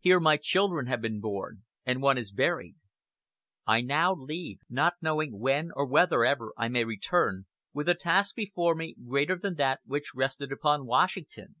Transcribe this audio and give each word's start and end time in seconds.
Here 0.00 0.18
my 0.18 0.38
children 0.38 0.86
have 0.86 1.02
been 1.02 1.20
born, 1.20 1.64
and 1.84 2.00
one 2.00 2.16
is 2.16 2.32
buried. 2.32 2.76
I 3.66 3.82
now 3.82 4.14
leave, 4.14 4.60
not 4.70 4.94
knowing 5.02 5.38
when 5.38 5.72
or 5.76 5.84
whether 5.84 6.24
ever 6.24 6.54
I 6.56 6.68
may 6.68 6.84
return, 6.84 7.44
with 7.74 7.86
a 7.86 7.94
task 7.94 8.34
before 8.34 8.74
me 8.74 8.94
greater 9.06 9.36
than 9.36 9.56
that 9.56 9.80
which 9.84 10.14
rested 10.14 10.52
upon 10.52 10.86
Washington. 10.86 11.56